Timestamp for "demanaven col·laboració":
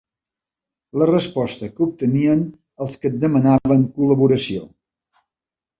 3.27-4.69